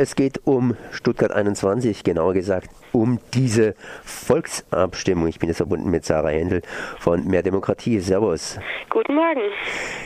Es 0.00 0.14
geht 0.14 0.46
um 0.46 0.76
Stuttgart 0.92 1.32
21, 1.32 2.04
genauer 2.04 2.32
gesagt 2.32 2.70
um 2.92 3.18
diese 3.34 3.74
Volksabstimmung. 4.04 5.26
Ich 5.26 5.40
bin 5.40 5.48
jetzt 5.48 5.56
verbunden 5.56 5.90
mit 5.90 6.04
Sarah 6.04 6.28
Händel 6.28 6.62
von 7.00 7.26
Mehr 7.26 7.42
Demokratie. 7.42 7.98
Servus. 7.98 8.60
Guten 8.90 9.16
Morgen. 9.16 9.40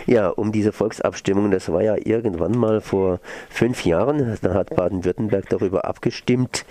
Ja, 0.06 0.28
um 0.30 0.50
diese 0.50 0.72
Volksabstimmung, 0.72 1.50
das 1.50 1.70
war 1.70 1.82
ja 1.82 1.96
irgendwann 2.02 2.56
mal 2.56 2.80
vor 2.80 3.20
fünf 3.50 3.84
Jahren. 3.84 4.38
Da 4.40 4.54
hat 4.54 4.74
Baden-Württemberg 4.74 5.50
darüber 5.50 5.84
abgestimmt, 5.84 6.64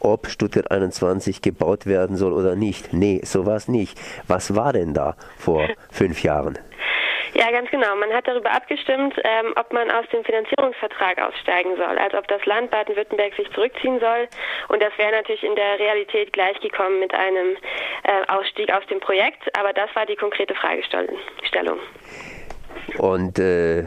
ob 0.00 0.28
Stuttgart 0.28 0.70
21 0.70 1.42
gebaut 1.42 1.84
werden 1.84 2.16
soll 2.16 2.32
oder 2.32 2.56
nicht. 2.56 2.94
Nee, 2.94 3.20
so 3.22 3.44
war 3.44 3.56
es 3.56 3.68
nicht. 3.68 4.00
Was 4.28 4.56
war 4.56 4.72
denn 4.72 4.94
da 4.94 5.16
vor 5.36 5.68
fünf 5.90 6.22
Jahren? 6.22 6.58
Ja, 7.34 7.50
ganz 7.50 7.70
genau. 7.70 7.96
Man 7.96 8.12
hat 8.12 8.28
darüber 8.28 8.50
abgestimmt, 8.50 9.14
ähm, 9.24 9.52
ob 9.56 9.72
man 9.72 9.90
aus 9.90 10.04
dem 10.12 10.22
Finanzierungsvertrag 10.24 11.20
aussteigen 11.20 11.76
soll, 11.76 11.96
also 11.98 12.18
ob 12.18 12.28
das 12.28 12.44
Land 12.44 12.70
Baden-Württemberg 12.70 13.34
sich 13.34 13.50
zurückziehen 13.52 14.00
soll. 14.00 14.28
Und 14.68 14.82
das 14.82 14.92
wäre 14.98 15.12
natürlich 15.12 15.42
in 15.42 15.56
der 15.56 15.78
Realität 15.78 16.32
gleichgekommen 16.32 17.00
mit 17.00 17.14
einem 17.14 17.56
äh, 18.04 18.28
Ausstieg 18.28 18.72
aus 18.72 18.86
dem 18.86 19.00
Projekt. 19.00 19.42
Aber 19.58 19.72
das 19.72 19.88
war 19.94 20.04
die 20.04 20.16
konkrete 20.16 20.54
Fragestellung. 20.54 21.08
Und 22.98 23.38
äh, 23.38 23.84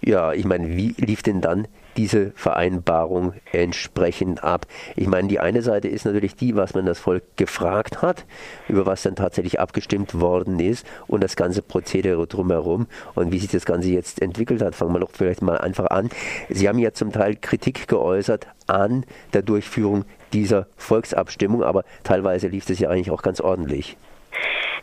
ja, 0.00 0.32
ich 0.32 0.44
meine, 0.44 0.68
wie 0.68 0.94
lief 0.98 1.22
denn 1.22 1.40
dann 1.40 1.68
diese 1.96 2.32
Vereinbarung 2.32 3.34
entsprechend 3.52 4.42
ab. 4.42 4.66
Ich 4.96 5.06
meine, 5.06 5.28
die 5.28 5.40
eine 5.40 5.62
Seite 5.62 5.88
ist 5.88 6.04
natürlich 6.04 6.36
die, 6.36 6.56
was 6.56 6.74
man 6.74 6.86
das 6.86 6.98
Volk 6.98 7.22
gefragt 7.36 8.02
hat, 8.02 8.24
über 8.68 8.86
was 8.86 9.02
dann 9.02 9.16
tatsächlich 9.16 9.60
abgestimmt 9.60 10.20
worden 10.20 10.60
ist 10.60 10.86
und 11.06 11.22
das 11.22 11.36
ganze 11.36 11.62
Prozedere 11.62 12.26
drumherum 12.26 12.86
und 13.14 13.32
wie 13.32 13.38
sich 13.38 13.50
das 13.50 13.64
Ganze 13.64 13.88
jetzt 13.88 14.20
entwickelt 14.20 14.62
hat. 14.62 14.74
Fangen 14.74 14.92
wir 14.92 15.00
doch 15.00 15.10
vielleicht 15.12 15.42
mal 15.42 15.58
einfach 15.58 15.86
an. 15.86 16.10
Sie 16.48 16.68
haben 16.68 16.78
ja 16.78 16.92
zum 16.92 17.12
Teil 17.12 17.36
Kritik 17.36 17.88
geäußert 17.88 18.46
an 18.66 19.04
der 19.32 19.42
Durchführung 19.42 20.04
dieser 20.32 20.66
Volksabstimmung, 20.76 21.62
aber 21.62 21.84
teilweise 22.02 22.48
lief 22.48 22.64
das 22.66 22.78
ja 22.78 22.90
eigentlich 22.90 23.10
auch 23.10 23.22
ganz 23.22 23.40
ordentlich. 23.40 23.96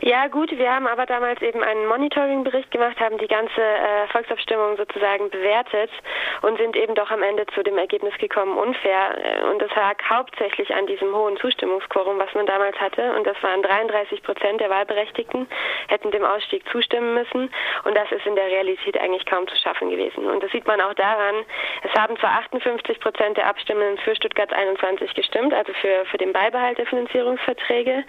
Ja, 0.04 0.26
gut, 0.26 0.50
wir 0.50 0.68
haben 0.68 0.88
aber 0.88 1.06
damals 1.06 1.40
eben 1.42 1.62
einen 1.62 1.86
Monitoring-Bericht 1.86 2.72
gemacht, 2.72 2.98
haben 2.98 3.18
die 3.18 3.28
ganze 3.28 3.60
äh, 3.60 4.08
Volksabstimmung 4.08 4.76
sozusagen 4.76 5.30
bewertet 5.30 5.90
und 6.40 6.58
sind 6.58 6.74
eben 6.74 6.96
doch 6.96 7.12
am 7.12 7.22
Ende 7.22 7.46
zu 7.54 7.62
dem 7.62 7.78
Ergebnis 7.78 8.12
gekommen, 8.18 8.58
unfair. 8.58 9.16
Äh, 9.16 9.44
und 9.44 9.62
das 9.62 9.72
lag 9.76 10.02
hauptsächlich 10.10 10.74
an 10.74 10.88
diesem 10.88 11.14
hohen 11.14 11.36
Zustimmungsquorum, 11.36 12.18
was 12.18 12.34
man 12.34 12.46
damals 12.46 12.76
hatte. 12.80 13.14
Und 13.14 13.28
das 13.28 13.40
waren 13.44 13.62
33 13.62 14.24
Prozent 14.24 14.60
der 14.60 14.70
Wahlberechtigten, 14.70 15.46
hätten 15.86 16.10
dem 16.10 16.24
Ausstieg 16.24 16.68
zustimmen 16.72 17.14
müssen. 17.14 17.48
Und 17.84 17.96
das 17.96 18.10
ist 18.10 18.26
in 18.26 18.34
der 18.34 18.46
Realität 18.46 18.98
eigentlich 18.98 19.24
kaum 19.26 19.46
zu 19.46 19.54
schaffen 19.54 19.88
gewesen. 19.88 20.26
Und 20.26 20.42
das 20.42 20.50
sieht 20.50 20.66
man 20.66 20.80
auch 20.80 20.94
daran, 20.94 21.44
es 21.84 21.94
haben 21.94 22.16
zwar 22.16 22.40
58 22.40 22.98
Prozent 22.98 23.36
der 23.36 23.46
Abstimmenden 23.46 23.98
für 23.98 24.16
Stuttgart 24.16 24.52
21 24.52 25.14
gestimmt, 25.14 25.54
also 25.54 25.72
für, 25.74 26.04
für 26.06 26.18
den 26.18 26.32
Beibehalt 26.32 26.78
der 26.78 26.86
Finanzierungsverträge, 26.86 28.02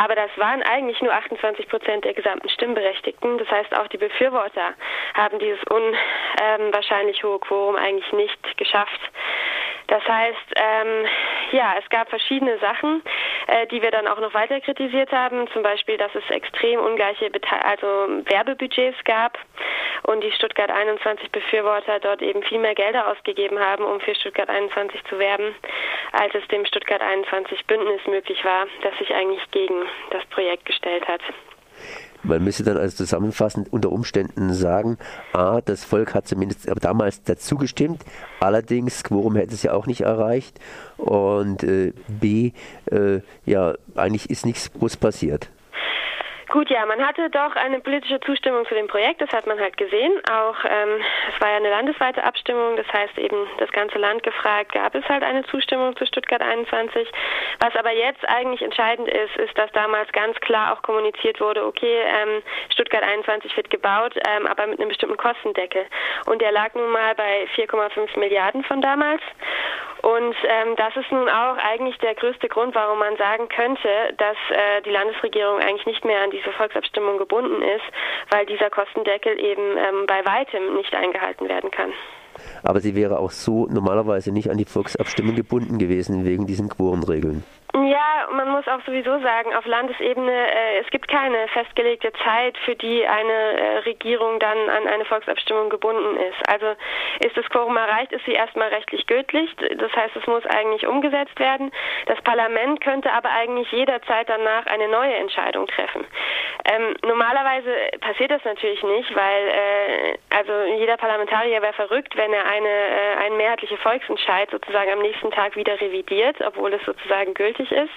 aber 0.00 0.16
das 0.16 0.30
waren 0.36 0.64
eigentlich 0.64 1.00
nur 1.00 1.12
28 1.28 1.68
Prozent 1.68 2.04
der 2.04 2.14
gesamten 2.14 2.48
Stimmberechtigten. 2.48 3.38
Das 3.38 3.50
heißt, 3.50 3.76
auch 3.76 3.86
die 3.88 3.98
Befürworter 3.98 4.74
haben 5.14 5.38
dieses 5.38 5.60
unwahrscheinlich 5.64 7.22
hohe 7.22 7.38
Quorum 7.38 7.76
eigentlich 7.76 8.10
nicht 8.12 8.56
geschafft. 8.56 9.00
Das 9.88 10.06
heißt, 10.06 10.54
ähm, 10.56 11.06
ja, 11.52 11.74
es 11.78 11.88
gab 11.88 12.10
verschiedene 12.10 12.58
Sachen, 12.58 13.02
äh, 13.48 13.66
die 13.66 13.80
wir 13.80 13.90
dann 13.90 14.06
auch 14.06 14.20
noch 14.20 14.34
weiter 14.34 14.60
kritisiert 14.60 15.10
haben. 15.10 15.48
Zum 15.54 15.62
Beispiel, 15.62 15.96
dass 15.96 16.14
es 16.14 16.28
extrem 16.30 16.80
ungleiche 16.80 17.30
Bete 17.30 17.64
also 17.64 17.86
Werbebudgets 18.26 19.02
gab 19.04 19.38
und 20.02 20.22
die 20.22 20.32
Stuttgart 20.32 20.70
21 20.70 21.30
Befürworter 21.32 21.98
dort 21.98 22.20
eben 22.20 22.42
viel 22.42 22.58
mehr 22.58 22.74
Gelder 22.74 23.08
ausgegeben 23.08 23.58
haben, 23.58 23.84
um 23.84 24.00
für 24.00 24.14
Stuttgart 24.14 24.50
21 24.50 25.02
zu 25.04 25.18
werben, 25.18 25.54
als 26.12 26.34
es 26.34 26.46
dem 26.48 26.66
Stuttgart 26.66 27.00
21 27.00 27.64
Bündnis 27.66 28.06
möglich 28.06 28.44
war, 28.44 28.66
das 28.82 28.96
sich 28.98 29.14
eigentlich 29.14 29.50
gegen 29.50 29.82
das 30.10 30.24
Projekt 30.26 30.66
gestellt 30.66 31.08
hat. 31.08 31.22
Man 32.22 32.42
müsste 32.42 32.64
dann 32.64 32.76
also 32.76 32.96
zusammenfassend 32.96 33.72
unter 33.72 33.92
Umständen 33.92 34.52
sagen, 34.52 34.98
a, 35.32 35.60
das 35.60 35.84
Volk 35.84 36.14
hat 36.14 36.26
zumindest 36.26 36.68
damals 36.80 37.22
dazu 37.22 37.56
gestimmt, 37.56 38.04
allerdings 38.40 39.04
Quorum 39.04 39.36
hätte 39.36 39.54
es 39.54 39.62
ja 39.62 39.72
auch 39.72 39.86
nicht 39.86 40.00
erreicht 40.00 40.58
und 40.96 41.62
äh, 41.62 41.92
b, 42.08 42.52
äh, 42.90 43.20
ja, 43.46 43.74
eigentlich 43.94 44.30
ist 44.30 44.46
nichts 44.46 44.72
groß 44.72 44.96
passiert. 44.96 45.48
Gut, 46.48 46.70
ja, 46.70 46.86
man 46.86 47.06
hatte 47.06 47.28
doch 47.28 47.54
eine 47.56 47.78
politische 47.80 48.20
Zustimmung 48.20 48.64
zu 48.66 48.74
dem 48.74 48.86
Projekt, 48.86 49.20
das 49.20 49.28
hat 49.32 49.46
man 49.46 49.60
halt 49.60 49.76
gesehen. 49.76 50.12
Auch 50.32 50.56
ähm, 50.64 51.04
es 51.34 51.40
war 51.42 51.50
ja 51.50 51.56
eine 51.56 51.68
landesweite 51.68 52.24
Abstimmung, 52.24 52.74
das 52.76 52.86
heißt 52.90 53.18
eben 53.18 53.46
das 53.58 53.70
ganze 53.70 53.98
Land 53.98 54.22
gefragt, 54.22 54.72
gab 54.72 54.94
es 54.94 55.06
halt 55.10 55.22
eine 55.22 55.44
Zustimmung 55.44 55.94
zu 55.96 56.06
Stuttgart 56.06 56.40
21. 56.40 57.06
Was 57.60 57.76
aber 57.76 57.92
jetzt 57.92 58.26
eigentlich 58.30 58.62
entscheidend 58.62 59.08
ist, 59.08 59.36
ist, 59.36 59.58
dass 59.58 59.70
damals 59.72 60.10
ganz 60.12 60.40
klar 60.40 60.72
auch 60.72 60.80
kommuniziert 60.80 61.38
wurde, 61.38 61.66
okay, 61.66 62.00
ähm, 62.00 62.42
Stuttgart 62.72 63.02
21 63.02 63.54
wird 63.54 63.68
gebaut, 63.68 64.14
ähm, 64.26 64.46
aber 64.46 64.68
mit 64.68 64.80
einem 64.80 64.88
bestimmten 64.88 65.18
Kostendeckel. 65.18 65.84
Und 66.24 66.40
der 66.40 66.52
lag 66.52 66.74
nun 66.74 66.90
mal 66.90 67.14
bei 67.14 67.46
4,5 67.56 68.18
Milliarden 68.18 68.64
von 68.64 68.80
damals. 68.80 69.20
Und 70.02 70.36
ähm, 70.44 70.76
das 70.76 70.96
ist 70.96 71.10
nun 71.10 71.28
auch 71.28 71.56
eigentlich 71.56 71.98
der 71.98 72.14
größte 72.14 72.48
Grund, 72.48 72.74
warum 72.74 73.00
man 73.00 73.16
sagen 73.16 73.48
könnte, 73.48 73.88
dass 74.16 74.36
äh, 74.50 74.80
die 74.82 74.90
Landesregierung 74.90 75.60
eigentlich 75.60 75.86
nicht 75.86 76.04
mehr 76.04 76.22
an 76.22 76.30
diese 76.38 76.52
Volksabstimmung 76.56 77.18
gebunden 77.18 77.62
ist, 77.62 77.84
weil 78.30 78.46
dieser 78.46 78.70
Kostendeckel 78.70 79.38
eben 79.38 79.76
ähm, 79.76 80.06
bei 80.06 80.24
weitem 80.24 80.74
nicht 80.76 80.94
eingehalten 80.94 81.48
werden 81.48 81.70
kann. 81.70 81.92
Aber 82.62 82.80
sie 82.80 82.94
wäre 82.94 83.18
auch 83.18 83.30
so 83.30 83.66
normalerweise 83.66 84.32
nicht 84.32 84.50
an 84.50 84.58
die 84.58 84.64
Volksabstimmung 84.64 85.34
gebunden 85.34 85.78
gewesen 85.78 86.24
wegen 86.24 86.46
diesen 86.46 86.68
Quorenregeln. 86.68 87.44
Ja, 87.74 88.28
man 88.32 88.48
muss 88.48 88.66
auch 88.66 88.80
sowieso 88.86 89.20
sagen, 89.20 89.54
auf 89.54 89.66
Landesebene, 89.66 90.32
äh, 90.32 90.78
es 90.80 90.86
gibt 90.90 91.06
keine 91.06 91.48
festgelegte 91.48 92.12
Zeit, 92.24 92.56
für 92.64 92.74
die 92.74 93.06
eine 93.06 93.32
äh, 93.32 93.78
Regierung 93.80 94.40
dann 94.40 94.70
an 94.70 94.86
eine 94.86 95.04
Volksabstimmung 95.04 95.68
gebunden 95.68 96.16
ist. 96.16 96.48
Also 96.48 96.66
ist 97.20 97.36
das 97.36 97.44
Quorum 97.50 97.76
erreicht, 97.76 98.12
ist 98.12 98.24
sie 98.24 98.32
erstmal 98.32 98.68
rechtlich 98.68 99.06
gültig. 99.06 99.54
Das 99.76 99.92
heißt, 99.92 100.16
es 100.16 100.26
muss 100.26 100.46
eigentlich 100.46 100.86
umgesetzt 100.86 101.38
werden. 101.38 101.70
Das 102.06 102.20
Parlament 102.22 102.80
könnte 102.80 103.12
aber 103.12 103.30
eigentlich 103.30 103.70
jederzeit 103.70 104.28
danach 104.30 104.64
eine 104.66 104.88
neue 104.88 105.14
Entscheidung 105.14 105.66
treffen. 105.66 106.06
Ähm, 106.64 106.96
normalerweise 107.02 107.70
passiert 108.00 108.30
das 108.30 108.44
natürlich 108.44 108.82
nicht, 108.82 109.14
weil 109.14 109.48
äh, 109.48 110.18
also 110.30 110.52
jeder 110.78 110.96
Parlamentarier 110.96 111.60
wäre 111.60 111.74
verrückt, 111.74 112.16
wenn 112.16 112.32
er 112.32 112.46
eine, 112.46 112.68
äh, 112.68 113.24
einen 113.26 113.36
mehrheitliche 113.36 113.76
Volksentscheid 113.76 114.50
sozusagen 114.50 114.90
am 114.90 115.00
nächsten 115.00 115.30
Tag 115.30 115.54
wieder 115.54 115.78
revidiert, 115.80 116.36
obwohl 116.40 116.72
es 116.72 116.82
sozusagen 116.84 117.34
gültig 117.34 117.57
ist. 117.60 117.92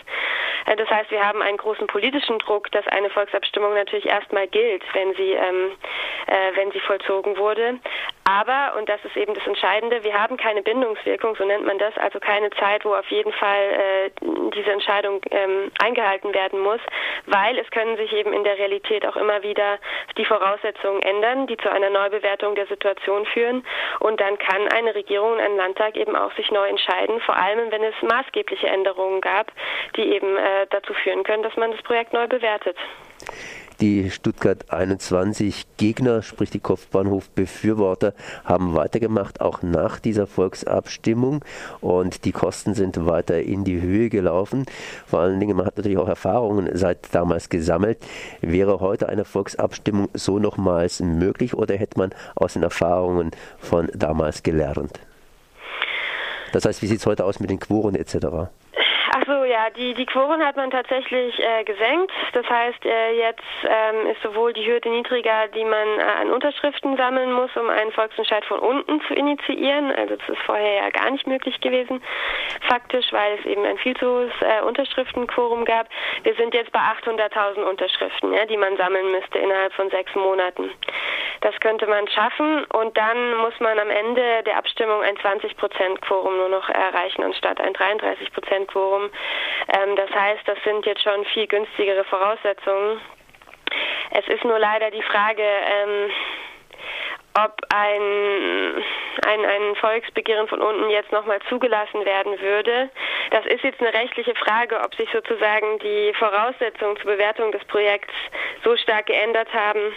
Äh, 0.65 0.75
das 0.75 0.89
heißt, 0.89 1.11
wir 1.11 1.25
haben 1.25 1.41
einen 1.41 1.57
großen 1.57 1.87
politischen 1.87 2.39
Druck, 2.39 2.71
dass 2.71 2.87
eine 2.87 3.09
Volksabstimmung 3.09 3.73
natürlich 3.73 4.05
erstmal 4.05 4.47
gilt, 4.47 4.83
wenn 4.93 5.13
sie, 5.15 5.31
ähm, 5.31 5.71
äh, 6.27 6.55
wenn 6.55 6.71
sie 6.71 6.79
vollzogen 6.79 7.37
wurde. 7.37 7.79
Aber, 8.31 8.77
und 8.77 8.87
das 8.87 9.03
ist 9.03 9.17
eben 9.17 9.33
das 9.33 9.45
Entscheidende, 9.45 10.05
wir 10.05 10.13
haben 10.13 10.37
keine 10.37 10.61
Bindungswirkung, 10.61 11.35
so 11.35 11.43
nennt 11.43 11.65
man 11.65 11.77
das, 11.77 11.97
also 11.97 12.17
keine 12.21 12.49
Zeit, 12.51 12.85
wo 12.85 12.95
auf 12.95 13.07
jeden 13.11 13.33
Fall 13.33 13.63
äh, 13.73 14.09
diese 14.55 14.71
Entscheidung 14.71 15.19
ähm, 15.31 15.69
eingehalten 15.83 16.33
werden 16.33 16.61
muss, 16.61 16.79
weil 17.25 17.57
es 17.57 17.69
können 17.71 17.97
sich 17.97 18.13
eben 18.13 18.31
in 18.31 18.45
der 18.45 18.57
Realität 18.57 19.05
auch 19.05 19.17
immer 19.17 19.43
wieder 19.43 19.79
die 20.17 20.23
Voraussetzungen 20.23 21.01
ändern, 21.01 21.45
die 21.47 21.57
zu 21.57 21.69
einer 21.69 21.89
Neubewertung 21.89 22.55
der 22.55 22.67
Situation 22.67 23.25
führen. 23.25 23.65
Und 23.99 24.21
dann 24.21 24.37
kann 24.37 24.65
eine 24.69 24.95
Regierung, 24.95 25.37
ein 25.37 25.57
Landtag 25.57 25.97
eben 25.97 26.15
auch 26.15 26.31
sich 26.35 26.49
neu 26.51 26.69
entscheiden, 26.69 27.19
vor 27.21 27.35
allem 27.35 27.69
wenn 27.69 27.83
es 27.83 27.95
maßgebliche 28.01 28.67
Änderungen 28.67 29.19
gab, 29.19 29.51
die 29.97 30.03
eben 30.03 30.37
äh, 30.37 30.67
dazu 30.69 30.93
führen 30.93 31.23
können, 31.23 31.43
dass 31.43 31.57
man 31.57 31.71
das 31.71 31.81
Projekt 31.81 32.13
neu 32.13 32.27
bewertet. 32.27 32.77
Die 33.81 34.11
Stuttgart 34.11 34.71
21 34.71 35.65
Gegner, 35.77 36.21
sprich 36.21 36.51
die 36.51 36.59
Kopfbahnhof-Befürworter, 36.59 38.13
haben 38.45 38.75
weitergemacht, 38.75 39.41
auch 39.41 39.63
nach 39.63 39.99
dieser 39.99 40.27
Volksabstimmung. 40.27 41.43
Und 41.79 42.25
die 42.25 42.31
Kosten 42.31 42.75
sind 42.75 43.07
weiter 43.07 43.41
in 43.41 43.63
die 43.63 43.81
Höhe 43.81 44.09
gelaufen. 44.09 44.67
Vor 45.07 45.21
allen 45.21 45.39
Dingen, 45.39 45.57
man 45.57 45.65
hat 45.65 45.77
natürlich 45.77 45.97
auch 45.97 46.07
Erfahrungen 46.07 46.69
seit 46.77 47.15
damals 47.15 47.49
gesammelt. 47.49 47.97
Wäre 48.41 48.81
heute 48.81 49.09
eine 49.09 49.25
Volksabstimmung 49.25 50.09
so 50.13 50.37
nochmals 50.37 50.99
möglich 50.99 51.55
oder 51.55 51.75
hätte 51.75 51.97
man 51.97 52.11
aus 52.35 52.53
den 52.53 52.61
Erfahrungen 52.61 53.31
von 53.57 53.89
damals 53.95 54.43
gelernt? 54.43 54.99
Das 56.51 56.65
heißt, 56.65 56.83
wie 56.83 56.87
sieht 56.87 56.99
es 56.99 57.07
heute 57.07 57.25
aus 57.25 57.39
mit 57.39 57.49
den 57.49 57.59
Quoren 57.59 57.95
etc.? 57.95 58.51
Ach 59.21 59.27
so, 59.27 59.43
ja, 59.43 59.69
die, 59.69 59.93
die 59.93 60.05
Quoren 60.05 60.43
hat 60.43 60.55
man 60.55 60.71
tatsächlich 60.71 61.37
äh, 61.39 61.63
gesenkt. 61.63 62.11
Das 62.33 62.47
heißt, 62.49 62.85
äh, 62.85 63.17
jetzt 63.17 63.41
ähm, 63.63 64.07
ist 64.07 64.21
sowohl 64.21 64.53
die 64.53 64.65
Hürde 64.65 64.89
niedriger, 64.89 65.47
die 65.49 65.63
man 65.63 65.99
äh, 65.99 66.21
an 66.21 66.31
Unterschriften 66.31 66.97
sammeln 66.97 67.31
muss, 67.31 67.49
um 67.55 67.69
einen 67.69 67.91
Volksentscheid 67.91 68.43
von 68.45 68.59
unten 68.59 69.01
zu 69.01 69.13
initiieren. 69.13 69.91
Also 69.91 70.15
das 70.15 70.29
ist 70.29 70.41
vorher 70.45 70.73
ja 70.73 70.89
gar 70.89 71.11
nicht 71.11 71.27
möglich 71.27 71.59
gewesen, 71.61 72.01
faktisch, 72.67 73.05
weil 73.11 73.37
es 73.39 73.45
eben 73.45 73.63
ein 73.63 73.77
viel 73.77 73.95
zu 73.97 74.07
hohes 74.07 74.31
äh, 74.41 74.63
Unterschriftenquorum 74.63 75.65
gab. 75.65 75.87
Wir 76.23 76.33
sind 76.35 76.53
jetzt 76.53 76.71
bei 76.71 76.79
800.000 76.79 77.61
Unterschriften, 77.63 78.33
ja, 78.33 78.45
die 78.45 78.57
man 78.57 78.75
sammeln 78.77 79.11
müsste 79.11 79.37
innerhalb 79.37 79.73
von 79.73 79.89
sechs 79.89 80.13
Monaten. 80.15 80.71
Das 81.41 81.59
könnte 81.59 81.87
man 81.87 82.07
schaffen 82.07 82.65
und 82.65 82.95
dann 82.95 83.35
muss 83.37 83.59
man 83.59 83.77
am 83.79 83.89
Ende 83.89 84.43
der 84.43 84.57
Abstimmung 84.57 85.01
ein 85.01 85.17
20-Prozent-Quorum 85.17 86.37
nur 86.37 86.49
noch 86.49 86.69
erreichen 86.69 87.23
anstatt 87.23 87.59
ein 87.59 87.73
33-Prozent-Quorum. 87.73 89.09
Ähm, 89.73 89.95
das 89.95 90.09
heißt, 90.11 90.47
das 90.47 90.57
sind 90.63 90.85
jetzt 90.85 91.01
schon 91.01 91.25
viel 91.25 91.47
günstigere 91.47 92.03
Voraussetzungen. 92.03 93.01
Es 94.11 94.27
ist 94.27 94.43
nur 94.43 94.59
leider 94.59 94.91
die 94.91 95.01
Frage, 95.01 95.41
ähm, 95.43 96.11
ob 97.33 97.61
ein, 97.73 98.83
ein, 99.25 99.45
ein 99.45 99.75
Volksbegehren 99.77 100.47
von 100.47 100.61
unten 100.61 100.89
jetzt 100.89 101.11
nochmal 101.11 101.39
zugelassen 101.49 102.05
werden 102.05 102.39
würde. 102.39 102.89
Das 103.31 103.45
ist 103.45 103.63
jetzt 103.63 103.79
eine 103.79 103.93
rechtliche 103.93 104.35
Frage, 104.35 104.79
ob 104.81 104.93
sich 104.95 105.09
sozusagen 105.11 105.79
die 105.79 106.13
Voraussetzungen 106.19 106.97
zur 106.97 107.13
Bewertung 107.13 107.51
des 107.51 107.63
Projekts 107.65 108.13
so 108.63 108.75
stark 108.75 109.05
geändert 109.07 109.51
haben, 109.53 109.93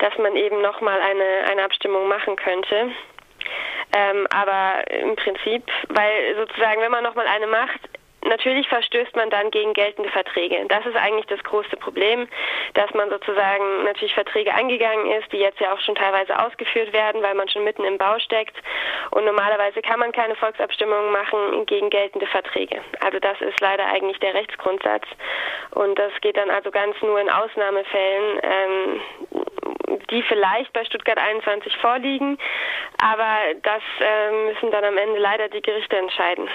dass 0.00 0.16
man 0.18 0.36
eben 0.36 0.60
nochmal 0.60 1.00
eine, 1.00 1.50
eine 1.50 1.64
Abstimmung 1.64 2.08
machen 2.08 2.36
könnte. 2.36 2.90
Ähm, 3.92 4.26
aber 4.30 4.84
im 4.90 5.16
Prinzip, 5.16 5.64
weil 5.88 6.36
sozusagen, 6.36 6.80
wenn 6.80 6.92
man 6.92 7.02
nochmal 7.02 7.26
eine 7.26 7.46
macht, 7.46 7.80
natürlich 8.24 8.68
verstößt 8.68 9.16
man 9.16 9.30
dann 9.30 9.50
gegen 9.50 9.72
geltende 9.72 10.10
Verträge. 10.10 10.64
Das 10.68 10.84
ist 10.86 10.96
eigentlich 10.96 11.26
das 11.26 11.42
größte 11.42 11.76
Problem, 11.76 12.28
dass 12.74 12.92
man 12.94 13.08
sozusagen 13.10 13.84
natürlich 13.84 14.14
Verträge 14.14 14.54
angegangen 14.54 15.10
ist, 15.12 15.32
die 15.32 15.38
jetzt 15.38 15.60
ja 15.60 15.72
auch 15.72 15.80
schon 15.80 15.94
teilweise 15.94 16.38
ausgeführt 16.38 16.92
werden, 16.92 17.22
weil 17.22 17.34
man 17.34 17.48
schon 17.48 17.64
mitten 17.64 17.84
im 17.84 17.98
Bau 17.98 18.18
steckt. 18.18 18.56
Und 19.10 19.24
normalerweise 19.24 19.80
kann 19.82 20.00
man 20.00 20.12
keine 20.12 20.36
Volksabstimmung 20.36 21.12
machen 21.12 21.66
gegen 21.66 21.90
geltende 21.90 22.26
Verträge. 22.26 22.80
Also 23.00 23.18
das 23.18 23.40
ist 23.40 23.60
leider 23.60 23.86
eigentlich 23.86 24.18
der 24.20 24.34
Rechtsgrundsatz. 24.34 25.04
Und 25.72 25.98
das 25.98 26.12
geht 26.20 26.36
dann 26.36 26.50
also 26.50 26.70
ganz 26.70 27.00
nur 27.02 27.20
in 27.20 27.30
Ausnahmefällen. 27.30 28.40
Ähm, 28.42 29.00
die 30.10 30.22
vielleicht 30.22 30.72
bei 30.72 30.84
Stuttgart 30.84 31.18
21 31.18 31.76
vorliegen, 31.76 32.38
aber 32.98 33.38
das 33.62 33.82
äh, 34.00 34.46
müssen 34.46 34.70
dann 34.70 34.84
am 34.84 34.96
Ende 34.96 35.18
leider 35.18 35.48
die 35.48 35.62
Gerichte 35.62 35.96
entscheiden. 35.96 36.48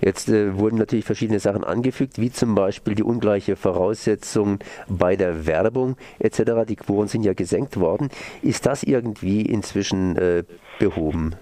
Jetzt 0.00 0.28
äh, 0.28 0.58
wurden 0.58 0.76
natürlich 0.76 1.04
verschiedene 1.04 1.38
Sachen 1.38 1.64
angefügt, 1.64 2.18
wie 2.18 2.30
zum 2.30 2.54
Beispiel 2.54 2.94
die 2.94 3.04
ungleiche 3.04 3.56
Voraussetzung 3.56 4.58
bei 4.88 5.14
der 5.14 5.46
Werbung 5.46 5.96
etc. 6.18 6.66
Die 6.68 6.76
Quoren 6.76 7.06
sind 7.06 7.22
ja 7.24 7.34
gesenkt 7.34 7.78
worden. 7.78 8.10
Ist 8.42 8.66
das 8.66 8.82
irgendwie 8.82 9.42
inzwischen 9.42 10.16
äh, 10.16 10.42
behoben? 10.78 11.36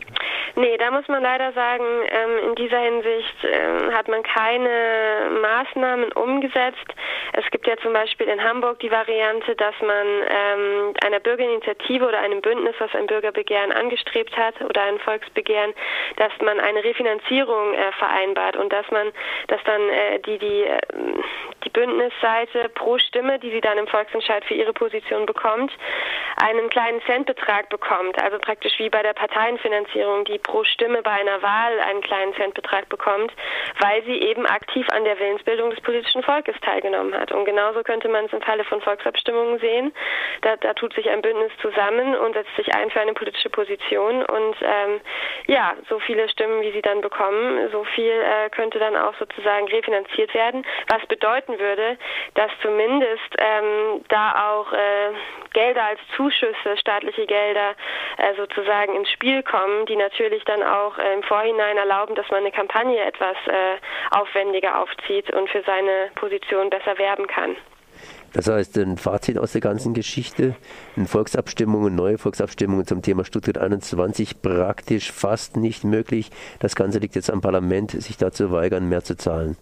Nee, 0.56 0.76
da 0.78 0.90
muss 0.90 1.06
man 1.08 1.22
leider 1.22 1.52
sagen, 1.52 1.84
ähm, 2.10 2.48
in 2.48 2.54
dieser 2.56 2.78
Hinsicht 2.78 3.36
ähm, 3.44 3.94
hat 3.94 4.08
man 4.08 4.22
keine 4.22 5.30
Maßnahmen 5.40 6.12
umgesetzt. 6.12 6.86
Es 7.32 7.48
gibt 7.50 7.66
ja 7.66 7.76
zum 7.78 7.92
Beispiel 7.92 8.28
in 8.28 8.42
Hamburg 8.42 8.80
die 8.80 8.90
Variante, 8.90 9.54
dass 9.56 9.74
man 9.80 10.06
ähm, 10.28 10.94
einer 11.04 11.20
Bürgerinitiative 11.20 12.06
oder 12.06 12.18
einem 12.20 12.40
Bündnis, 12.40 12.74
was 12.78 12.94
ein 12.94 13.06
Bürgerbegehren 13.06 13.72
angestrebt 13.72 14.36
hat 14.36 14.60
oder 14.60 14.82
ein 14.82 14.98
Volksbegehren, 14.98 15.72
dass 16.16 16.32
man 16.42 16.58
eine 16.58 16.82
Refinanzierung 16.82 17.74
äh, 17.74 17.92
vereinbart 17.92 18.56
und 18.56 18.72
dass 18.72 18.90
man, 18.90 19.12
dass 19.48 19.62
dann 19.64 19.88
äh, 19.88 20.18
die 20.20 20.38
die 20.38 20.66
die 21.64 21.70
Bündnisseite 21.70 22.68
pro 22.70 22.98
Stimme, 22.98 23.38
die 23.38 23.50
sie 23.50 23.60
dann 23.60 23.78
im 23.78 23.86
Volksentscheid 23.86 24.44
für 24.44 24.54
ihre 24.54 24.72
Position 24.72 25.26
bekommt, 25.26 25.72
einen 26.36 26.70
kleinen 26.70 27.00
Centbetrag 27.02 27.68
bekommt, 27.68 28.20
also 28.22 28.38
praktisch 28.38 28.78
wie 28.78 28.88
bei 28.88 29.02
der 29.02 29.12
Parteienfinanzierung, 29.12 30.24
die 30.24 30.39
pro 30.42 30.64
Stimme 30.64 31.02
bei 31.02 31.10
einer 31.10 31.42
Wahl 31.42 31.80
einen 31.80 32.00
kleinen 32.00 32.34
Centbetrag 32.34 32.88
bekommt, 32.88 33.32
weil 33.80 34.02
sie 34.04 34.20
eben 34.20 34.46
aktiv 34.46 34.86
an 34.92 35.04
der 35.04 35.18
Willensbildung 35.18 35.70
des 35.70 35.80
politischen 35.80 36.22
Volkes 36.22 36.56
teilgenommen 36.62 37.14
hat. 37.14 37.32
Und 37.32 37.44
genauso 37.44 37.82
könnte 37.82 38.08
man 38.08 38.26
es 38.26 38.32
im 38.32 38.42
Falle 38.42 38.64
von 38.64 38.80
Volksabstimmungen 38.80 39.58
sehen. 39.58 39.92
Da, 40.42 40.56
da 40.56 40.74
tut 40.74 40.94
sich 40.94 41.08
ein 41.08 41.22
Bündnis 41.22 41.52
zusammen 41.60 42.16
und 42.16 42.34
setzt 42.34 42.54
sich 42.56 42.74
ein 42.74 42.90
für 42.90 43.00
eine 43.00 43.14
politische 43.14 43.50
Position 43.50 44.24
und 44.24 44.56
ähm, 44.62 45.00
ja, 45.46 45.74
so 45.88 45.98
viele 45.98 46.28
Stimmen, 46.28 46.62
wie 46.62 46.72
sie 46.72 46.82
dann 46.82 47.00
bekommen, 47.00 47.68
so 47.72 47.84
viel 47.84 48.12
äh, 48.12 48.50
könnte 48.50 48.78
dann 48.78 48.96
auch 48.96 49.14
sozusagen 49.18 49.68
refinanziert 49.68 50.34
werden, 50.34 50.64
was 50.88 51.04
bedeuten 51.06 51.58
würde, 51.58 51.98
dass 52.34 52.50
zumindest 52.62 53.34
ähm, 53.38 54.04
da 54.08 54.50
auch 54.50 54.72
äh, 54.72 55.12
Gelder 55.52 55.84
als 55.84 56.00
Zuschüsse, 56.16 56.76
staatliche 56.78 57.26
Gelder 57.26 57.74
äh, 58.18 58.34
sozusagen 58.36 58.94
ins 58.94 59.10
Spiel 59.10 59.42
kommen, 59.42 59.86
die 59.86 59.96
natürlich 59.96 60.29
dann 60.44 60.62
auch 60.62 60.98
äh, 60.98 61.14
im 61.14 61.22
Vorhinein 61.22 61.76
erlauben, 61.76 62.14
dass 62.14 62.28
man 62.30 62.40
eine 62.40 62.52
Kampagne 62.52 62.98
etwas 63.04 63.36
äh, 63.46 63.76
aufwendiger 64.10 64.80
aufzieht 64.80 65.32
und 65.32 65.48
für 65.50 65.62
seine 65.62 66.10
Position 66.14 66.70
besser 66.70 66.98
werben 66.98 67.26
kann. 67.26 67.56
Das 68.32 68.48
heißt, 68.48 68.78
ein 68.78 68.96
Fazit 68.96 69.38
aus 69.38 69.52
der 69.52 69.60
ganzen 69.60 69.92
Geschichte, 69.92 70.54
Volksabstimmungen, 71.04 71.94
neue 71.96 72.16
Volksabstimmungen 72.16 72.86
zum 72.86 73.02
Thema 73.02 73.24
Stuttgart 73.24 73.58
21 73.58 74.40
praktisch 74.40 75.10
fast 75.10 75.56
nicht 75.56 75.82
möglich. 75.82 76.30
Das 76.60 76.76
Ganze 76.76 77.00
liegt 77.00 77.16
jetzt 77.16 77.30
am 77.30 77.40
Parlament, 77.40 77.90
sich 77.90 78.16
dazu 78.16 78.52
weigern, 78.52 78.88
mehr 78.88 79.02
zu 79.02 79.16
zahlen. 79.16 79.56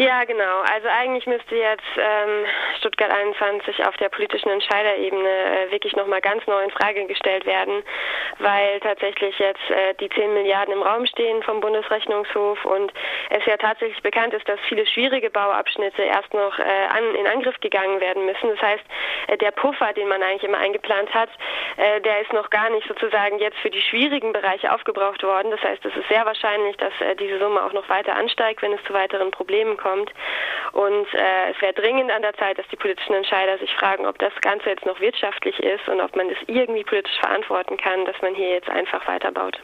Ja, 0.00 0.24
genau. 0.24 0.62
Also 0.62 0.88
eigentlich 0.88 1.26
müsste 1.26 1.56
jetzt 1.56 1.84
ähm, 1.98 2.46
Stuttgart 2.78 3.10
21 3.10 3.84
auf 3.84 3.94
der 3.98 4.08
politischen 4.08 4.48
Entscheiderebene 4.48 5.28
äh, 5.28 5.70
wirklich 5.72 5.94
nochmal 5.94 6.22
ganz 6.22 6.46
neu 6.46 6.64
in 6.64 6.70
Frage 6.70 7.04
gestellt 7.04 7.44
werden, 7.44 7.82
weil 8.38 8.80
tatsächlich 8.80 9.38
jetzt 9.38 9.60
äh, 9.68 9.92
die 10.00 10.08
10 10.08 10.32
Milliarden 10.32 10.72
im 10.72 10.82
Raum 10.82 11.04
stehen 11.04 11.42
vom 11.42 11.60
Bundesrechnungshof 11.60 12.64
und 12.64 12.94
es 13.28 13.44
ja 13.44 13.58
tatsächlich 13.58 14.02
bekannt 14.02 14.32
ist, 14.32 14.48
dass 14.48 14.58
viele 14.70 14.86
schwierige 14.86 15.28
Bauabschnitte 15.28 16.00
erst 16.00 16.32
noch 16.32 16.58
äh, 16.58 16.62
an, 16.62 17.14
in 17.16 17.26
Angriff 17.26 17.60
gegangen 17.60 18.00
werden 18.00 18.24
müssen. 18.24 18.48
Das 18.56 18.62
heißt, 18.62 18.84
äh, 19.26 19.36
der 19.36 19.50
Puffer, 19.50 19.92
den 19.92 20.08
man 20.08 20.22
eigentlich 20.22 20.44
immer 20.44 20.60
eingeplant 20.60 21.12
hat, 21.12 21.28
äh, 21.76 22.00
der 22.00 22.22
ist 22.22 22.32
noch 22.32 22.48
gar 22.48 22.70
nicht 22.70 22.88
sozusagen 22.88 23.38
jetzt 23.38 23.58
für 23.58 23.68
die 23.68 23.82
schwierigen 23.82 24.32
Bereiche 24.32 24.72
aufgebraucht 24.72 25.22
worden. 25.22 25.50
Das 25.50 25.60
heißt, 25.60 25.84
es 25.84 25.94
ist 25.94 26.08
sehr 26.08 26.24
wahrscheinlich, 26.24 26.78
dass 26.78 26.98
äh, 27.02 27.14
diese 27.16 27.38
Summe 27.38 27.62
auch 27.62 27.74
noch 27.74 27.90
weiter 27.90 28.16
ansteigt, 28.16 28.62
wenn 28.62 28.72
es 28.72 28.82
zu 28.84 28.94
weiteren 28.94 29.30
Problemen 29.30 29.76
kommt 29.76 29.89
kommt. 29.90 30.12
Und 30.72 31.06
äh, 31.14 31.50
es 31.50 31.60
wäre 31.60 31.72
dringend 31.72 32.10
an 32.10 32.22
der 32.22 32.34
Zeit, 32.34 32.58
dass 32.58 32.68
die 32.68 32.76
politischen 32.76 33.14
Entscheider 33.14 33.58
sich 33.58 33.72
fragen, 33.74 34.06
ob 34.06 34.18
das 34.18 34.32
Ganze 34.40 34.70
jetzt 34.70 34.86
noch 34.86 35.00
wirtschaftlich 35.00 35.58
ist 35.60 35.88
und 35.88 36.00
ob 36.00 36.14
man 36.16 36.28
das 36.28 36.38
irgendwie 36.46 36.84
politisch 36.84 37.18
verantworten 37.18 37.76
kann, 37.76 38.04
dass 38.04 38.20
man 38.22 38.34
hier 38.34 38.50
jetzt 38.50 38.70
einfach 38.70 39.06
weiterbaut. 39.06 39.60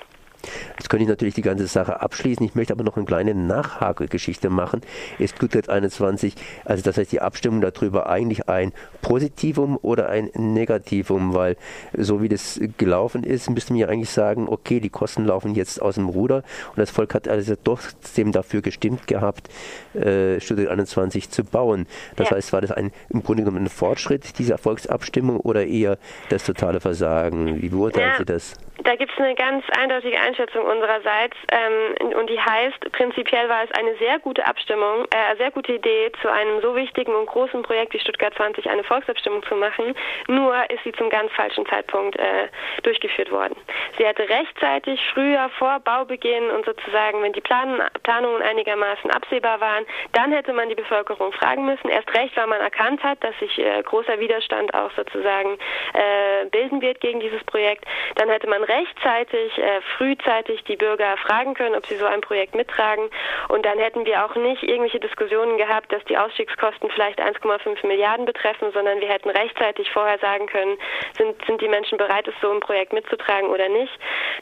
Jetzt 0.79 0.89
könnte 0.89 1.05
ich 1.05 1.09
natürlich 1.09 1.35
die 1.35 1.43
ganze 1.43 1.67
Sache 1.67 2.01
abschließen. 2.01 2.45
Ich 2.45 2.55
möchte 2.55 2.73
aber 2.73 2.85
noch 2.85 2.97
eine 2.97 3.07
kleine 3.07 3.35
Nachhakegeschichte 3.35 4.51
machen. 4.51 4.81
Ist 5.19 5.37
Stuttgart 5.37 5.69
21, 5.69 6.35
also 6.65 6.83
das 6.83 6.97
heißt 6.97 7.13
die 7.13 7.21
Abstimmung 7.21 7.61
darüber 7.61 8.09
eigentlich 8.09 8.49
ein 8.49 8.73
Positivum 9.03 9.79
oder 9.81 10.09
ein 10.09 10.31
Negativum, 10.35 11.35
weil 11.35 11.57
so 11.97 12.23
wie 12.23 12.29
das 12.29 12.61
gelaufen 12.79 13.25
ist, 13.25 13.51
müsste 13.51 13.73
man 13.73 13.81
ja 13.81 13.89
eigentlich 13.89 14.11
sagen, 14.11 14.49
okay, 14.49 14.81
die 14.81 14.91
Kosten 14.91 15.25
laufen 15.25 15.55
jetzt 15.55 15.81
aus 15.81 15.97
dem 15.97 16.09
Ruder 16.09 16.43
und 16.71 16.79
das 16.79 16.91
Volk 16.91 17.15
hat 17.15 17.29
also 17.29 17.55
trotzdem 17.63 18.33
dafür 18.33 18.63
gestimmt 18.63 19.07
gehabt, 19.07 19.49
äh, 19.95 20.41
Stuttgart 20.41 20.69
21 20.69 21.31
zu 21.31 21.45
bauen. 21.45 21.87
Das 22.17 22.31
ja. 22.31 22.37
heißt, 22.37 22.53
war 22.53 22.61
das 22.61 22.73
ein, 22.73 22.93
im 23.11 23.23
Grunde 23.23 23.45
genommen 23.45 23.65
ein 23.65 23.69
Fortschritt 23.69 24.39
dieser 24.39 24.55
Erfolgsabstimmung 24.55 25.41
oder 25.41 25.67
eher 25.67 25.99
das 26.29 26.45
totale 26.45 26.81
Versagen? 26.81 27.63
Wie 27.63 27.69
beurteilen 27.69 28.11
ja. 28.13 28.19
Sie 28.19 28.25
das? 28.25 28.55
Da 28.87 28.95
gibt 28.95 29.11
es 29.11 29.19
eine 29.19 29.35
ganz 29.35 29.65
eindeutige 29.77 30.17
Einschätzung 30.21 30.65
unsererseits 30.65 31.37
ähm, 31.51 32.15
und 32.17 32.31
die 32.31 32.39
heißt, 32.39 32.93
prinzipiell 32.93 33.49
war 33.49 33.65
es 33.65 33.71
eine 33.73 33.97
sehr 33.97 34.21
gute 34.21 34.47
Abstimmung, 34.47 35.07
äh, 35.11 35.35
sehr 35.39 35.51
gute 35.51 35.73
Idee, 35.73 36.13
zu 36.23 36.31
einem 36.31 36.61
so 36.63 36.77
wichtigen 36.77 37.13
und 37.13 37.27
großen 37.27 37.65
Projekt 37.65 37.95
wie 37.95 37.99
Stuttgart 37.99 38.33
20 38.37 38.71
eine 38.71 38.85
Volksabstimmung 38.85 39.43
zu 39.43 39.57
machen. 39.57 39.97
Nur 40.29 40.55
ist 40.71 40.85
sie 40.85 40.93
zum 40.93 41.11
ganz 41.11 41.33
falschen 41.33 41.67
Zeitpunkt 41.67 42.17
äh, 42.17 42.47
durchgeführt 42.85 43.33
worden. 43.33 43.57
Sie 43.99 44.07
hätte 44.07 44.29
rechtzeitig, 44.29 45.01
früher, 45.13 45.51
vor 45.59 45.81
Baubeginn 45.81 46.49
und 46.51 46.65
sozusagen, 46.65 47.21
wenn 47.25 47.33
die 47.33 47.41
Plan 47.41 47.83
Planungen 48.05 48.41
einigermaßen 48.41 49.11
absehbar 49.11 49.61
waren, 49.61 49.85
dann 50.13 50.31
hätte 50.31 50.53
man 50.53 50.69
die 50.69 50.77
Bevölkerung 50.77 51.33
fragen 51.33 51.67
müssen. 51.67 51.89
Erst 51.89 52.15
recht, 52.15 52.37
weil 52.37 52.47
man 52.47 52.61
erkannt 52.61 53.03
hat, 53.03 53.25
dass 53.25 53.37
sich 53.41 53.59
äh, 53.59 53.83
großer 53.83 54.21
Widerstand 54.21 54.73
auch 54.75 54.93
sozusagen 54.93 55.59
äh, 55.93 56.47
bilden 56.53 56.81
wird 56.81 57.01
gegen 57.01 57.19
dieses 57.19 57.43
Projekt. 57.43 57.85
Dann 58.15 58.29
hätte 58.29 58.49
man 58.49 58.63
recht 58.63 58.76
rechtzeitig, 58.77 59.59
äh, 59.59 59.81
frühzeitig 59.97 60.65
die 60.65 60.77
Bürger 60.77 61.17
fragen 61.19 61.55
können, 61.55 61.75
ob 61.75 61.87
sie 61.87 61.97
so 61.97 62.07
ein 62.07 62.21
Projekt 62.21 62.55
mittragen. 62.55 63.09
Und 63.49 63.65
dann 63.65 63.79
hätten 63.79 64.05
wir 64.05 64.25
auch 64.25 64.35
nicht 64.35 64.63
irgendwelche 64.63 65.01
Diskussionen 65.01 65.57
gehabt, 65.57 65.93
dass 65.93 66.05
die 66.05 66.19
Ausstiegskosten 66.19 66.91
vielleicht 66.91 67.21
1,5 67.21 67.87
Milliarden 67.87 68.27
betreffen, 68.27 68.71
sondern 68.73 69.01
wir 69.01 69.09
hätten 69.09 69.31
rechtzeitig 69.31 69.91
vorher 69.91 70.19
sagen 70.19 70.47
können, 70.47 70.77
sind, 71.17 71.35
sind 71.47 71.61
die 71.61 71.69
Menschen 71.69 71.99
bereit, 71.99 72.29
es 72.29 72.35
so 72.41 72.51
ein 72.51 72.61
Projekt 72.61 72.93
mitzutragen 72.93 73.49
oder 73.49 73.69
nicht. 73.69 73.93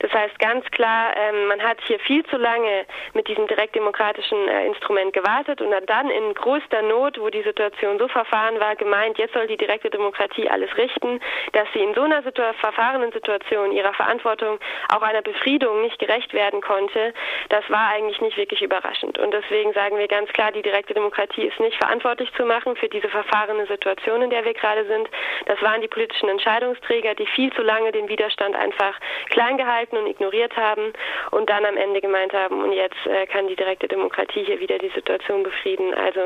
Das 0.00 0.12
heißt 0.12 0.38
ganz 0.38 0.68
klar, 0.70 1.14
ähm, 1.16 1.46
man 1.46 1.62
hat 1.62 1.78
hier 1.86 1.98
viel 2.00 2.24
zu 2.26 2.36
lange 2.36 2.86
mit 3.12 3.28
diesem 3.28 3.46
direktdemokratischen 3.46 4.48
äh, 4.48 4.66
Instrument 4.66 5.12
gewartet 5.12 5.60
und 5.60 5.74
hat 5.74 5.88
dann 5.88 6.10
in 6.10 6.34
größter 6.34 6.82
Not, 6.82 7.20
wo 7.20 7.28
die 7.30 7.42
Situation 7.42 7.98
so 7.98 8.08
verfahren 8.08 8.58
war, 8.60 8.76
gemeint, 8.76 9.18
jetzt 9.18 9.34
soll 9.34 9.46
die 9.46 9.56
direkte 9.56 9.90
Demokratie 9.90 10.48
alles 10.48 10.76
richten, 10.76 11.20
dass 11.52 11.68
sie 11.72 11.80
in 11.80 11.94
so 11.94 12.02
einer 12.02 12.22
situa 12.22 12.52
verfahrenen 12.54 13.12
Situation 13.12 13.72
ihrer 13.72 13.94
Verantwortung 14.24 14.58
auch 14.88 15.02
einer 15.02 15.22
Befriedung 15.22 15.82
nicht 15.82 15.98
gerecht 15.98 16.32
werden 16.32 16.60
konnte, 16.60 17.12
das 17.50 17.68
war 17.68 17.90
eigentlich 17.90 18.20
nicht 18.20 18.36
wirklich 18.36 18.62
überraschend. 18.62 19.18
Und 19.18 19.32
deswegen 19.32 19.72
sagen 19.72 19.98
wir 19.98 20.08
ganz 20.08 20.30
klar, 20.32 20.50
die 20.52 20.62
direkte 20.62 20.94
Demokratie 20.94 21.42
ist 21.42 21.60
nicht 21.60 21.76
verantwortlich 21.76 22.32
zu 22.34 22.44
machen 22.44 22.76
für 22.76 22.88
diese 22.88 23.08
verfahrene 23.08 23.66
Situation, 23.66 24.22
in 24.22 24.30
der 24.30 24.44
wir 24.44 24.54
gerade 24.54 24.84
sind. 24.86 25.08
Das 25.46 25.60
waren 25.62 25.80
die 25.82 25.88
politischen 25.88 26.28
Entscheidungsträger, 26.28 27.14
die 27.14 27.26
viel 27.26 27.52
zu 27.52 27.62
lange 27.62 27.92
den 27.92 28.08
Widerstand 28.08 28.56
einfach 28.56 28.98
klein 29.28 29.58
gehalten 29.58 29.96
und 29.96 30.06
ignoriert 30.06 30.56
haben 30.56 30.92
und 31.30 31.50
dann 31.50 31.64
am 31.64 31.76
Ende 31.76 32.00
gemeint 32.00 32.32
haben, 32.32 32.62
und 32.62 32.72
jetzt 32.72 33.06
äh, 33.06 33.26
kann 33.26 33.46
die 33.48 33.56
direkte 33.56 33.88
Demokratie 33.88 34.44
hier 34.44 34.60
wieder 34.60 34.78
die 34.78 34.90
Situation 34.90 35.42
befrieden. 35.42 35.94
Also 35.94 36.20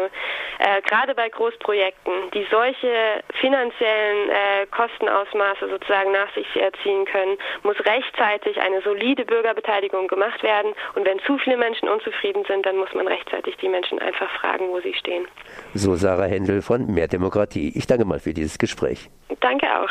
äh, 0.59 0.81
gerade 0.83 1.15
bei 1.15 1.29
Großprojekten, 1.29 2.31
die 2.33 2.47
solche 2.51 3.23
finanziellen 3.41 4.31
äh, 4.31 4.67
Kostenausmaße 4.71 5.69
sozusagen 5.69 6.13
nach 6.13 6.33
sich 6.35 6.47
erziehen 6.57 7.05
können, 7.07 7.39
muss 7.63 7.77
rechtzeitig 7.89 8.61
eine 8.61 8.81
solide 8.83 9.25
Bürgerbeteiligung 9.25 10.09
gemacht 10.09 10.43
werden. 10.43 10.73
Und 10.95 11.05
wenn 11.07 11.19
zu 11.21 11.39
viele 11.39 11.57
Menschen 11.57 11.89
unzufrieden 11.89 12.45
sind, 12.47 12.67
dann 12.67 12.77
muss 12.77 12.93
man 12.95 13.09
rechtzeitig 13.09 13.57
die 13.57 13.69
Menschen 13.69 13.99
einfach 13.99 14.31
fragen, 14.41 14.69
wo 14.69 14.81
sie 14.81 14.95
stehen. 14.95 15.27
So 15.75 15.95
Sarah 15.95 16.27
Händel 16.27 16.63
von 16.63 16.87
Mehr 16.87 17.09
Demokratie. 17.09 17.73
Ich 17.75 17.87
danke 17.87 18.05
mal 18.05 18.21
für 18.21 18.35
dieses 18.35 18.59
Gespräch. 18.59 19.09
Danke 19.41 19.67
auch. 19.67 19.91